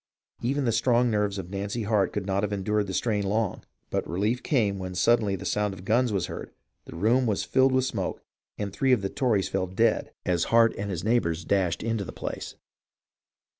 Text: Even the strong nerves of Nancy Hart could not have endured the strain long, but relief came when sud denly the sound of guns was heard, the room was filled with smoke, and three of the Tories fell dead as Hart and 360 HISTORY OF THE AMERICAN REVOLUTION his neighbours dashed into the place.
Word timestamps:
Even 0.41 0.65
the 0.65 0.71
strong 0.71 1.11
nerves 1.11 1.37
of 1.37 1.51
Nancy 1.51 1.83
Hart 1.83 2.11
could 2.11 2.25
not 2.25 2.41
have 2.41 2.51
endured 2.51 2.87
the 2.87 2.93
strain 2.95 3.21
long, 3.23 3.63
but 3.91 4.09
relief 4.09 4.41
came 4.41 4.79
when 4.79 4.95
sud 4.95 5.19
denly 5.19 5.37
the 5.37 5.45
sound 5.45 5.75
of 5.75 5.85
guns 5.85 6.11
was 6.11 6.25
heard, 6.25 6.49
the 6.85 6.95
room 6.95 7.27
was 7.27 7.43
filled 7.43 7.71
with 7.71 7.85
smoke, 7.85 8.23
and 8.57 8.73
three 8.73 8.93
of 8.93 9.03
the 9.03 9.09
Tories 9.09 9.47
fell 9.47 9.67
dead 9.67 10.11
as 10.25 10.45
Hart 10.45 10.71
and 10.71 10.71
360 10.71 10.71
HISTORY 10.71 10.71
OF 10.71 10.71
THE 10.71 10.71
AMERICAN 10.71 10.71
REVOLUTION 10.71 10.89
his 10.89 11.03
neighbours 11.03 11.45
dashed 11.45 11.83
into 11.83 12.03
the 12.03 12.11
place. 12.11 12.55